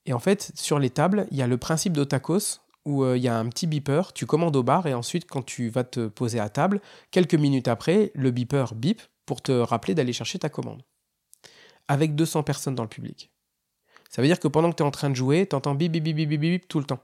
Et 0.07 0.13
en 0.13 0.19
fait, 0.19 0.51
sur 0.56 0.80
les 0.80 0.89
tables, 0.89 1.27
il 1.30 1.38
y 1.38 1.44
a 1.44 1.47
le 1.47 1.57
principe 1.57 1.94
de 1.94 2.03
tacos 2.03 2.62
où 2.85 3.03
euh, 3.03 3.15
il 3.15 3.21
y 3.21 3.27
a 3.27 3.38
un 3.38 3.47
petit 3.50 3.68
beeper, 3.68 4.12
tu 4.13 4.25
commandes 4.25 4.56
au 4.56 4.63
bar 4.63 4.88
et 4.88 4.95
ensuite, 4.95 5.27
quand 5.30 5.45
tu 5.45 5.69
vas 5.69 5.83
te 5.83 6.07
poser 6.07 6.39
à 6.39 6.50
table, 6.50 6.81
quelques 7.12 7.35
minutes 7.35 7.68
après, 7.68 8.12
le 8.15 8.31
beeper 8.31 8.73
bip 8.73 9.01
pour 9.27 9.44
te 9.44 9.51
rappeler 9.51 9.94
d'aller 9.94 10.13
chercher 10.13 10.39
ta 10.39 10.50
commande. 10.50 10.81
Avec 11.88 12.15
200 12.15 12.41
personnes 12.41 12.74
dans 12.74 12.83
le 12.83 12.89
public. 12.89 13.31
Ça 14.09 14.24
veut 14.24 14.27
dire 14.27 14.39
que 14.39 14.47
pendant 14.47 14.71
que 14.71 14.77
tu 14.77 14.83
es 14.83 14.85
en 14.85 14.91
train 14.91 15.12
de 15.12 15.15
jouer, 15.15 15.45
tu 15.47 15.56
entends 15.56 15.75
bip 15.75 15.91
bip 15.91 16.03
bip 16.03 16.15
bip 16.15 16.29
bip 16.29 16.41
bip 16.41 16.68
tout 16.68 16.79
le 16.79 16.85
temps. 16.85 17.01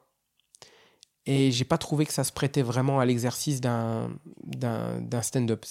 Et 1.25 1.51
j'ai 1.51 1.65
pas 1.65 1.77
trouvé 1.77 2.05
que 2.05 2.13
ça 2.13 2.23
se 2.23 2.31
prêtait 2.31 2.63
vraiment 2.63 2.99
à 2.99 3.05
l'exercice 3.05 3.61
d'un 3.61 4.09
stand-up. 5.21 5.65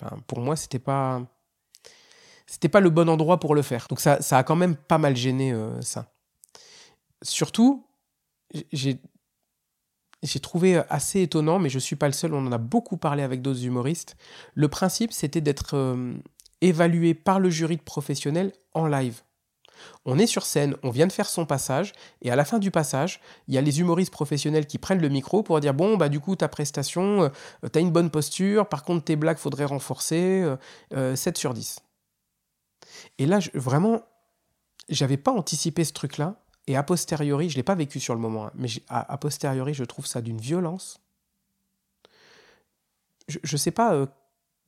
Enfin, 0.00 0.18
pour 0.26 0.40
moi, 0.40 0.56
c'était 0.56 0.78
pas 0.78 1.22
c'était 2.46 2.68
pas 2.68 2.80
le 2.80 2.90
bon 2.90 3.08
endroit 3.08 3.40
pour 3.40 3.54
le 3.54 3.62
faire. 3.62 3.86
Donc 3.88 4.00
ça, 4.00 4.20
ça 4.20 4.38
a 4.38 4.42
quand 4.42 4.56
même 4.56 4.76
pas 4.76 4.98
mal 4.98 5.16
gêné 5.16 5.52
euh, 5.52 5.80
ça. 5.80 6.12
Surtout, 7.22 7.86
j'ai 8.72 9.00
j'ai 10.22 10.40
trouvé 10.40 10.80
assez 10.88 11.22
étonnant, 11.22 11.58
mais 11.58 11.68
je 11.68 11.78
suis 11.78 11.96
pas 11.96 12.06
le 12.06 12.12
seul, 12.12 12.34
on 12.34 12.46
en 12.46 12.52
a 12.52 12.58
beaucoup 12.58 12.96
parlé 12.96 13.22
avec 13.22 13.42
d'autres 13.42 13.64
humoristes. 13.64 14.16
Le 14.54 14.68
principe, 14.68 15.12
c'était 15.12 15.40
d'être 15.40 15.76
euh, 15.76 16.14
évalué 16.60 17.14
par 17.14 17.40
le 17.40 17.50
jury 17.50 17.76
de 17.76 17.82
professionnels 17.82 18.52
en 18.72 18.86
live. 18.86 19.22
On 20.04 20.18
est 20.18 20.28
sur 20.28 20.44
scène, 20.44 20.76
on 20.84 20.90
vient 20.90 21.08
de 21.08 21.12
faire 21.12 21.28
son 21.28 21.44
passage, 21.44 21.92
et 22.20 22.30
à 22.30 22.36
la 22.36 22.44
fin 22.44 22.60
du 22.60 22.70
passage, 22.70 23.20
il 23.48 23.54
y 23.54 23.58
a 23.58 23.60
les 23.60 23.80
humoristes 23.80 24.12
professionnels 24.12 24.66
qui 24.66 24.78
prennent 24.78 25.00
le 25.00 25.08
micro 25.08 25.42
pour 25.42 25.58
dire 25.58 25.74
bon 25.74 25.96
bah 25.96 26.08
du 26.08 26.20
coup 26.20 26.36
ta 26.36 26.46
prestation, 26.46 27.24
euh, 27.24 27.68
tu 27.72 27.78
as 27.78 27.82
une 27.82 27.90
bonne 27.90 28.10
posture, 28.10 28.68
par 28.68 28.84
contre 28.84 29.04
tes 29.04 29.16
blagues 29.16 29.38
faudrait 29.38 29.64
renforcer, 29.64 30.44
7 30.92 31.36
sur 31.36 31.52
10. 31.52 31.80
Et 33.18 33.26
là, 33.26 33.40
vraiment, 33.54 34.02
j'avais 34.88 35.16
pas 35.16 35.32
anticipé 35.32 35.84
ce 35.84 35.92
truc-là. 35.92 36.36
Et 36.66 36.76
a 36.76 36.82
posteriori, 36.82 37.50
je 37.50 37.56
l'ai 37.56 37.62
pas 37.62 37.74
vécu 37.74 37.98
sur 37.98 38.14
le 38.14 38.20
moment, 38.20 38.46
hein, 38.46 38.52
mais 38.54 38.68
a, 38.88 39.18
posteriori, 39.18 39.74
je 39.74 39.84
trouve 39.84 40.06
ça 40.06 40.20
d'une 40.20 40.40
violence. 40.40 41.00
Je 43.28 43.38
ne 43.50 43.56
sais 43.56 43.70
pas 43.70 43.94
euh, 43.94 44.06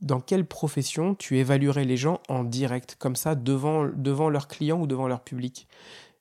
dans 0.01 0.21
quelle 0.21 0.47
profession 0.47 1.15
tu 1.15 1.39
évaluerais 1.39 1.85
les 1.85 1.97
gens 1.97 2.21
en 2.29 2.45
direct, 2.45 2.97
comme 2.99 3.17
ça, 3.17 3.35
devant, 3.35 3.89
devant 3.95 4.29
leurs 4.29 4.49
clients 4.49 4.81
ou 4.81 4.87
devant 4.87 5.07
leur 5.07 5.23
public. 5.23 5.69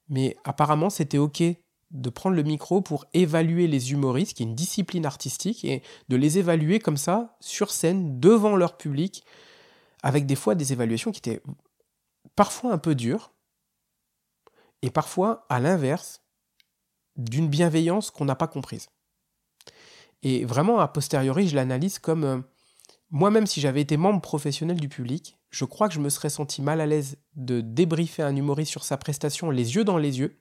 Mais 0.10 0.38
apparemment, 0.44 0.90
c'était 0.90 1.18
OK 1.18 1.44
de 1.92 2.10
prendre 2.10 2.36
le 2.36 2.44
micro 2.44 2.82
pour 2.82 3.06
évaluer 3.14 3.68
les 3.68 3.92
humoristes, 3.92 4.38
qui 4.38 4.44
est 4.44 4.48
une 4.48 4.56
discipline 4.56 5.06
artistique, 5.06 5.64
et 5.64 5.84
de 6.10 6.16
les 6.16 6.40
évaluer 6.40 6.80
comme 6.80 6.98
ça, 6.98 7.38
sur 7.40 7.72
scène, 7.72 8.20
devant 8.20 8.56
leur 8.56 8.78
public, 8.78 9.24
avec 10.02 10.26
des 10.26 10.36
fois 10.36 10.56
des 10.56 10.74
évaluations 10.74 11.12
qui 11.12 11.20
étaient 11.20 11.42
parfois 12.36 12.74
un 12.74 12.78
peu 12.78 12.96
dur, 12.96 13.33
et 14.84 14.92
parfois, 14.92 15.46
à 15.50 15.60
l'inverse, 15.60 16.22
d'une 17.16 17.48
bienveillance 17.48 18.12
qu'on 18.12 18.26
n'a 18.26 18.36
pas 18.36 18.48
comprise. 18.48 18.90
Et 20.24 20.44
vraiment, 20.46 20.80
a 20.80 20.88
posteriori, 20.90 21.48
je 21.48 21.56
l'analyse 21.56 22.00
comme 22.00 22.24
euh, 22.26 22.40
moi-même, 23.10 23.48
si 23.48 23.62
j'avais 23.62 23.82
été 23.82 23.96
membre 23.96 24.22
professionnel 24.22 24.80
du 24.80 24.90
public, 24.90 25.38
je 25.52 25.64
crois 25.64 25.88
que 25.88 25.94
je 25.94 26.02
me 26.02 26.10
serais 26.10 26.30
senti 26.30 26.62
mal 26.62 26.82
à 26.82 26.86
l'aise 26.86 27.18
de 27.36 27.62
débriefer 27.62 28.24
un 28.24 28.36
humoriste 28.36 28.72
sur 28.72 28.84
sa 28.84 28.98
prestation 28.98 29.52
les 29.52 29.76
yeux 29.76 29.86
dans 29.86 29.98
les 29.98 30.20
yeux 30.20 30.38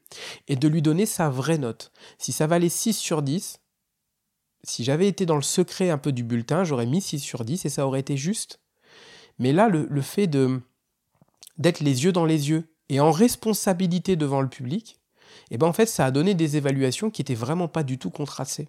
et 0.49 0.57
de 0.57 0.69
lui 0.69 0.83
donner 0.83 1.07
sa 1.07 1.29
vraie 1.29 1.59
note. 1.59 1.93
Si 2.19 2.33
ça 2.33 2.49
valait 2.49 2.69
6 2.69 2.95
sur 2.95 3.23
10, 3.23 3.61
si 4.65 4.83
j'avais 4.83 5.07
été 5.07 5.25
dans 5.25 5.37
le 5.37 5.43
secret 5.43 5.91
un 5.91 5.99
peu 5.99 6.11
du 6.11 6.25
bulletin, 6.25 6.65
j'aurais 6.65 6.87
mis 6.87 7.01
6 7.01 7.21
sur 7.21 7.45
10 7.45 7.65
et 7.65 7.69
ça 7.69 7.87
aurait 7.87 8.01
été 8.01 8.17
juste. 8.17 8.61
Mais 9.39 9.53
là, 9.53 9.69
le 9.69 10.03
fait 10.03 10.27
de 10.27 10.61
d'être 11.59 11.81
les 11.81 12.05
yeux 12.05 12.13
dans 12.13 12.25
les 12.25 12.49
yeux 12.49 12.72
Et 12.93 13.01
en 13.01 13.11
responsabilité 13.11 14.17
devant 14.17 14.43
le 14.43 14.51
public, 14.51 15.01
et 15.51 15.55
eh 15.55 15.57
ben 15.57 15.67
en 15.67 15.73
fait, 15.73 15.87
ça 15.87 16.05
a 16.05 16.11
donné 16.11 16.35
des 16.35 16.59
évaluations 16.59 17.11
qui 17.11 17.23
étaient 17.23 17.35
vraiment 17.35 17.67
pas 17.67 17.85
du 17.85 17.97
tout 17.97 18.11
contrastées. 18.11 18.69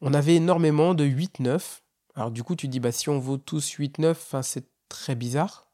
On 0.00 0.14
avait 0.14 0.36
énormément 0.36 0.94
de 0.94 1.04
8-9. 1.04 1.60
Alors 2.14 2.30
du 2.30 2.42
coup, 2.42 2.56
tu 2.56 2.68
dis, 2.68 2.80
bah, 2.80 2.90
si 2.90 3.10
on 3.10 3.18
vaut 3.18 3.36
tous 3.36 3.74
8-9, 3.76 4.40
c'est 4.40 4.64
très 4.88 5.14
bizarre. 5.14 5.68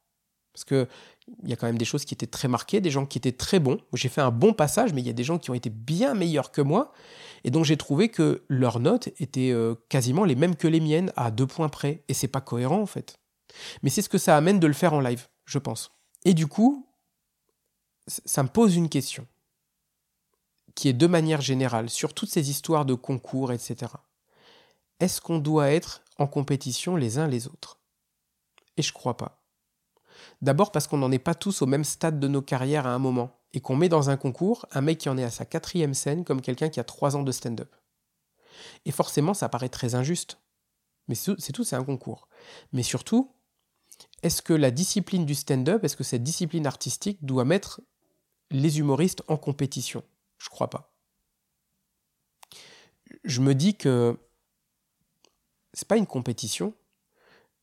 Parce 0.53 0.65
que 0.65 0.89
il 1.45 1.49
y 1.49 1.53
a 1.53 1.57
quand 1.57 1.69
même 1.69 1.79
des 1.79 1.85
choses 1.85 2.05
qui 2.05 2.13
étaient 2.13 2.27
très 2.27 2.49
marquées, 2.49 2.81
des 2.81 2.91
gens 2.91 3.07
qui 3.07 3.19
étaient 3.19 3.31
très 3.31 3.61
bons. 3.61 3.79
J'ai 3.95 4.09
fait 4.09 4.21
un 4.21 4.33
bon 4.33 4.53
passage, 4.53 4.93
mais 4.93 5.01
il 5.01 5.07
y 5.07 5.11
a 5.11 5.13
des 5.13 5.23
gens 5.23 5.39
qui 5.39 5.53
ont 5.53 5.55
été 5.55 5.71
bien 5.71 6.15
meilleurs 6.15 6.51
que 6.51 6.63
moi. 6.63 6.93
Et 7.45 7.53
donc 7.53 7.65
j'ai 7.67 7.77
trouvé 7.77 8.09
que 8.09 8.43
leurs 8.49 8.81
notes 8.81 9.11
étaient 9.21 9.53
euh, 9.53 9.77
quasiment 9.89 10.25
les 10.25 10.35
mêmes 10.35 10.57
que 10.57 10.67
les 10.67 10.81
miennes, 10.81 11.13
à 11.15 11.31
deux 11.31 11.47
points 11.47 11.69
près. 11.69 12.03
Et 12.09 12.15
c'est 12.15 12.27
pas 12.27 12.41
cohérent 12.41 12.81
en 12.81 12.87
fait. 12.87 13.21
Mais 13.85 13.91
c'est 13.91 14.03
ce 14.03 14.09
que 14.09 14.19
ça 14.19 14.37
amène 14.37 14.59
de 14.59 14.67
le 14.67 14.73
faire 14.73 14.93
en 14.93 15.01
live, 15.01 15.29
je 15.45 15.61
pense. 15.61 15.93
Et 16.25 16.35
du 16.35 16.49
coup, 16.49 16.90
ça 18.25 18.43
me 18.43 18.49
pose 18.49 18.77
une 18.77 18.89
question 18.89 19.27
qui 20.75 20.89
est 20.89 20.95
de 20.95 21.07
manière 21.07 21.41
générale 21.41 21.91
sur 21.91 22.15
toutes 22.15 22.31
ces 22.31 22.51
histoires 22.51 22.85
de 22.85 22.95
concours, 22.95 23.53
etc. 23.53 23.93
Est-ce 24.99 25.21
qu'on 25.21 25.39
doit 25.39 25.71
être 25.71 26.03
en 26.19 26.27
compétition 26.27 26.97
les 26.97 27.19
uns 27.19 27.27
les 27.27 27.49
autres? 27.49 27.81
Et 28.77 28.83
je 28.83 28.93
crois 28.93 29.17
pas. 29.17 29.43
D'abord 30.43 30.73
parce 30.73 30.87
qu'on 30.87 30.99
n'en 30.99 31.13
est 31.13 31.19
pas 31.19 31.35
tous 31.35 31.63
au 31.63 31.67
même 31.67 31.85
stade 31.85 32.21
de 32.21 32.29
nos 32.29 32.43
carrières 32.43 32.87
à 32.87 32.95
un 32.95 32.99
moment, 32.99 33.41
et 33.53 33.61
qu'on 33.61 33.77
met 33.77 33.89
dans 33.89 34.11
un 34.11 34.17
concours 34.17 34.67
un 34.71 34.81
mec 34.81 34.99
qui 34.99 35.09
en 35.09 35.19
est 35.19 35.25
à 35.25 35.31
sa 35.31 35.45
quatrième 35.45 35.95
scène 35.95 36.25
comme 36.25 36.41
quelqu'un 36.41 36.69
qui 36.69 36.81
a 36.81 36.85
trois 36.85 37.17
ans 37.17 37.23
de 37.23 37.33
stand-up. 37.33 37.75
Et 38.85 38.93
forcément, 38.93 39.35
ça 39.35 39.49
paraît 39.49 39.69
très 39.69 39.95
injuste. 39.95 40.39
Mais 41.09 41.15
c'est 41.15 41.53
tout, 41.53 41.65
c'est 41.65 41.77
un 41.77 41.85
concours. 41.85 42.29
Mais 42.73 42.83
surtout, 42.83 43.33
est-ce 44.23 44.43
que 44.43 44.53
la 44.53 44.71
discipline 44.71 45.27
du 45.27 45.35
stand-up, 45.35 45.83
est-ce 45.83 45.97
que 45.97 46.05
cette 46.05 46.23
discipline 46.23 46.67
artistique 46.67 47.25
doit 47.25 47.45
mettre 47.45 47.81
les 48.51 48.79
humoristes 48.79 49.23
en 49.29 49.37
compétition 49.37 50.03
Je 50.39 50.49
crois 50.49 50.71
pas. 50.71 50.93
Je 53.25 53.41
me 53.41 53.55
dis 53.55 53.77
que 53.77 54.19
c'est 55.73 55.89
pas 55.89 55.97
une 55.97 56.07
compétition, 56.07 56.75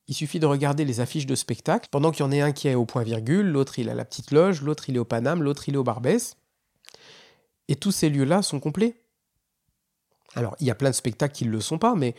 il 0.08 0.16
suffit 0.16 0.40
de 0.40 0.46
regarder 0.46 0.86
les 0.86 1.02
affiches 1.02 1.26
de 1.26 1.36
spectacle. 1.36 1.90
Pendant 1.92 2.12
qu'il 2.12 2.22
y 2.22 2.28
en 2.28 2.32
ait 2.32 2.42
un 2.42 2.54
qui 2.54 2.68
est 2.68 2.76
au 2.76 2.86
point 2.86 3.04
virgule, 3.04 3.48
l'autre 3.48 3.80
il 3.80 3.90
a 3.90 3.94
la 3.94 4.06
petite 4.06 4.32
loge, 4.32 4.62
l'autre 4.62 4.90
il 4.90 4.96
est 4.96 5.00
au 5.00 5.06
Paname, 5.06 5.44
l'autre 5.44 5.68
il 5.68 5.76
est 5.76 5.78
au 5.78 5.84
Barbès. 5.84 6.38
Et 7.68 7.76
tous 7.76 7.92
ces 7.92 8.10
lieux-là 8.10 8.42
sont 8.42 8.60
complets. 8.60 9.04
Alors, 10.36 10.56
il 10.60 10.68
y 10.68 10.72
a 10.72 10.76
plein 10.76 10.90
de 10.90 10.96
spectacles 10.96 11.36
qui 11.36 11.46
ne 11.46 11.52
le 11.52 11.60
sont 11.60 11.78
pas, 11.78 11.96
mais 11.96 12.16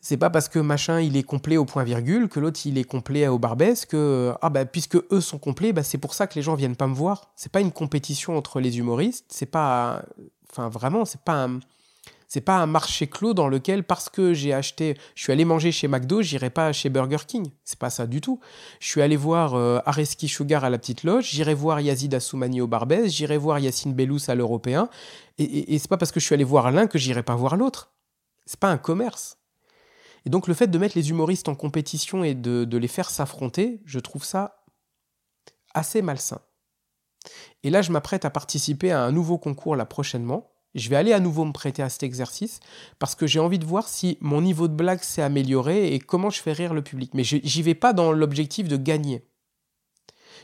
c'est 0.00 0.16
pas 0.16 0.30
parce 0.30 0.48
que 0.48 0.58
machin 0.58 1.00
il 1.00 1.16
est 1.16 1.22
complet 1.22 1.56
au 1.56 1.64
point 1.64 1.82
virgule 1.84 2.28
que 2.28 2.38
l'autre 2.40 2.60
il 2.64 2.78
est 2.78 2.84
complet 2.84 3.26
au 3.26 3.38
Barbès 3.38 3.84
que 3.84 4.32
ah 4.42 4.48
bah 4.48 4.64
puisque 4.64 4.96
eux 5.10 5.20
sont 5.20 5.38
complets, 5.38 5.72
bah 5.72 5.82
c'est 5.82 5.98
pour 5.98 6.14
ça 6.14 6.26
que 6.26 6.34
les 6.34 6.42
gens 6.42 6.54
viennent 6.54 6.76
pas 6.76 6.86
me 6.86 6.94
voir. 6.94 7.32
C'est 7.36 7.52
pas 7.52 7.60
une 7.60 7.72
compétition 7.72 8.36
entre 8.36 8.60
les 8.60 8.78
humoristes, 8.78 9.26
c'est 9.28 9.46
pas 9.46 10.04
vraiment, 10.56 11.04
c'est 11.04 11.22
pas 11.22 12.56
un 12.56 12.66
marché 12.66 13.06
clos 13.06 13.34
dans 13.34 13.48
lequel, 13.48 13.84
parce 13.84 14.08
que 14.08 14.34
j'ai 14.34 14.52
acheté, 14.52 14.96
je 15.14 15.22
suis 15.22 15.32
allé 15.32 15.44
manger 15.44 15.72
chez 15.72 15.88
McDo, 15.88 16.22
j'irai 16.22 16.50
pas 16.50 16.72
chez 16.72 16.88
Burger 16.88 17.24
King. 17.26 17.50
C'est 17.64 17.78
pas 17.78 17.90
ça 17.90 18.06
du 18.06 18.20
tout. 18.20 18.40
Je 18.80 18.88
suis 18.88 19.02
allé 19.02 19.16
voir 19.16 19.54
euh, 19.54 19.78
Areski 19.86 20.28
Sugar 20.28 20.64
à 20.64 20.70
la 20.70 20.78
petite 20.78 21.04
loge, 21.04 21.30
j'irai 21.30 21.54
voir 21.54 21.80
Yazid 21.80 22.14
Assoumani 22.14 22.60
au 22.60 22.66
Barbès, 22.66 23.08
j'irai 23.08 23.38
voir 23.38 23.58
Yacine 23.58 23.94
Bellous 23.94 24.28
à 24.28 24.34
l'Européen. 24.34 24.88
Et, 25.38 25.74
et, 25.74 25.78
c'est 25.78 25.88
pas 25.88 25.96
parce 25.96 26.12
que 26.12 26.20
je 26.20 26.26
suis 26.26 26.34
allé 26.34 26.44
voir 26.44 26.70
l'un 26.70 26.86
que 26.86 26.98
j'irai 26.98 27.22
pas 27.22 27.36
voir 27.36 27.56
l'autre. 27.56 27.92
C'est 28.46 28.58
pas 28.58 28.70
un 28.70 28.78
commerce. 28.78 29.37
Et 30.26 30.30
donc 30.30 30.48
le 30.48 30.54
fait 30.54 30.68
de 30.68 30.78
mettre 30.78 30.96
les 30.96 31.10
humoristes 31.10 31.48
en 31.48 31.54
compétition 31.54 32.24
et 32.24 32.34
de, 32.34 32.76
les 32.76 32.88
faire 32.88 33.10
s'affronter, 33.10 33.80
je 33.84 33.98
trouve 33.98 34.24
ça 34.24 34.64
assez 35.74 36.02
malsain. 36.02 36.40
Et 37.62 37.70
là, 37.70 37.82
je 37.82 37.92
m'apprête 37.92 38.24
à 38.24 38.30
participer 38.30 38.92
à 38.92 39.02
un 39.02 39.12
nouveau 39.12 39.38
concours 39.38 39.76
là 39.76 39.84
prochainement 39.84 40.50
je 40.74 40.88
vais 40.88 40.96
aller 40.96 41.12
à 41.12 41.20
nouveau 41.20 41.44
me 41.44 41.52
prêter 41.52 41.82
à 41.82 41.88
cet 41.88 42.02
exercice 42.02 42.60
parce 42.98 43.14
que 43.14 43.26
j'ai 43.26 43.40
envie 43.40 43.58
de 43.58 43.64
voir 43.64 43.88
si 43.88 44.18
mon 44.20 44.40
niveau 44.40 44.68
de 44.68 44.74
blague 44.74 45.02
s'est 45.02 45.22
amélioré 45.22 45.94
et 45.94 45.98
comment 45.98 46.30
je 46.30 46.40
fais 46.40 46.52
rire 46.52 46.74
le 46.74 46.82
public. 46.82 47.12
Mais 47.14 47.24
j'y 47.24 47.62
vais 47.62 47.74
pas 47.74 47.92
dans 47.92 48.12
l'objectif 48.12 48.68
de 48.68 48.76
gagner. 48.76 49.26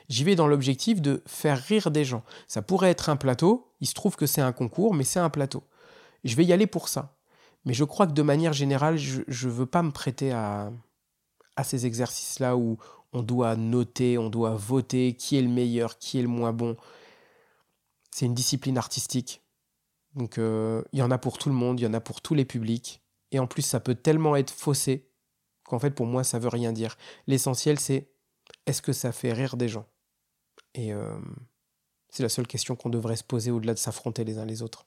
J'y 0.09 0.25
vais 0.25 0.35
dans 0.35 0.47
l'objectif 0.47 1.01
de 1.01 1.23
faire 1.27 1.59
rire 1.59 1.91
des 1.91 2.05
gens. 2.05 2.25
Ça 2.47 2.63
pourrait 2.63 2.91
être 2.91 3.09
un 3.09 3.17
plateau, 3.17 3.73
il 3.81 3.87
se 3.87 3.95
trouve 3.95 4.17
que 4.17 4.27
c'est 4.27 4.41
un 4.41 4.53
concours, 4.53 4.95
mais 4.95 5.05
c'est 5.05 5.21
un 5.21 5.31
plateau. 5.31 5.65
Je 6.25 6.37
vais 6.37 6.45
y 6.45 6.53
aller 6.53 6.67
pour 6.67 6.89
ça. 6.89 7.17
Mais 7.65 7.75
je 7.75 7.85
crois 7.85 8.07
que 8.07 8.13
de 8.13 8.23
manière 8.23 8.53
générale, 8.53 8.97
je 8.97 9.23
ne 9.47 9.53
veux 9.53 9.67
pas 9.67 9.83
me 9.83 9.91
prêter 9.91 10.33
à, 10.33 10.71
à 11.57 11.65
ces 11.65 11.87
exercices-là 11.87 12.57
où 12.57 12.79
on 13.13 13.23
doit 13.23 13.57
noter, 13.57 14.19
on 14.19 14.29
doit 14.29 14.55
voter 14.55 15.15
qui 15.15 15.37
est 15.37 15.43
le 15.43 15.49
meilleur, 15.49 15.99
qui 15.99 16.19
est 16.19 16.23
le 16.23 16.29
moins 16.29 16.53
bon. 16.53 16.77
C'est 18.11 18.27
une 18.27 18.35
discipline 18.35 18.77
artistique. 18.77 19.43
Donc 20.15 20.39
euh, 20.39 20.83
il 20.93 20.99
y 20.99 21.03
en 21.03 21.11
a 21.11 21.19
pour 21.19 21.39
tout 21.39 21.49
le 21.49 21.55
monde, 21.55 21.81
il 21.81 21.85
y 21.85 21.87
en 21.87 21.95
a 21.95 22.01
pour 22.01 22.21
tous 22.21 22.35
les 22.35 22.45
publics. 22.45 23.03
Et 23.31 23.39
en 23.39 23.47
plus, 23.47 23.63
ça 23.63 23.81
peut 23.81 23.95
tellement 23.95 24.37
être 24.37 24.53
faussé 24.53 25.09
qu'en 25.65 25.79
fait, 25.79 25.91
pour 25.91 26.07
moi, 26.07 26.23
ça 26.23 26.39
veut 26.39 26.49
rien 26.49 26.73
dire. 26.73 26.97
L'essentiel, 27.27 27.81
c'est 27.81 28.11
est-ce 28.67 28.83
que 28.83 28.93
ça 28.93 29.13
fait 29.13 29.33
rire 29.33 29.57
des 29.57 29.69
gens? 29.69 29.87
Et 30.75 30.93
euh, 30.93 31.19
c'est 32.11 32.23
la 32.23 32.29
seule 32.29 32.47
question 32.47 32.77
qu'on 32.77 32.91
devrait 32.91 33.17
se 33.17 33.25
poser 33.25 33.51
au-delà 33.51 33.75
de 33.75 33.79
s'affronter 33.79 34.25
les 34.25 34.39
uns 34.39 34.45
les 34.45 34.63
autres. 34.63 34.87